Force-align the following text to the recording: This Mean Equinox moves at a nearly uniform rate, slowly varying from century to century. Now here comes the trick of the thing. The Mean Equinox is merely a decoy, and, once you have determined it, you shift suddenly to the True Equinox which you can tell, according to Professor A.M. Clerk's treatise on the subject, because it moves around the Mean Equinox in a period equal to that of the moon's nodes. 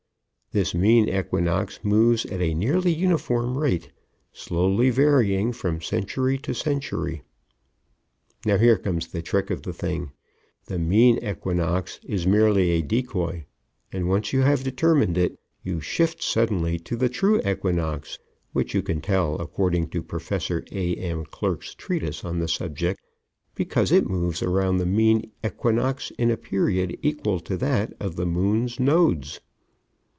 This 0.53 0.75
Mean 0.75 1.07
Equinox 1.07 1.79
moves 1.81 2.25
at 2.25 2.41
a 2.41 2.53
nearly 2.53 2.91
uniform 2.91 3.57
rate, 3.57 3.89
slowly 4.33 4.89
varying 4.89 5.53
from 5.53 5.81
century 5.81 6.37
to 6.39 6.53
century. 6.53 7.21
Now 8.45 8.57
here 8.57 8.77
comes 8.77 9.07
the 9.07 9.21
trick 9.21 9.49
of 9.49 9.61
the 9.61 9.71
thing. 9.71 10.11
The 10.65 10.77
Mean 10.77 11.23
Equinox 11.23 12.01
is 12.03 12.27
merely 12.27 12.71
a 12.71 12.81
decoy, 12.81 13.45
and, 13.93 14.09
once 14.09 14.33
you 14.33 14.41
have 14.41 14.65
determined 14.65 15.17
it, 15.17 15.39
you 15.63 15.79
shift 15.79 16.21
suddenly 16.21 16.77
to 16.79 16.97
the 16.97 17.07
True 17.07 17.39
Equinox 17.49 18.19
which 18.51 18.73
you 18.75 18.81
can 18.83 18.99
tell, 18.99 19.37
according 19.39 19.87
to 19.91 20.03
Professor 20.03 20.65
A.M. 20.73 21.23
Clerk's 21.27 21.73
treatise 21.73 22.25
on 22.25 22.39
the 22.39 22.49
subject, 22.49 22.99
because 23.55 23.89
it 23.89 24.09
moves 24.09 24.43
around 24.43 24.79
the 24.79 24.85
Mean 24.85 25.31
Equinox 25.45 26.11
in 26.17 26.29
a 26.29 26.35
period 26.35 26.97
equal 27.01 27.39
to 27.39 27.55
that 27.55 27.93
of 28.01 28.17
the 28.17 28.25
moon's 28.25 28.81
nodes. 28.81 29.39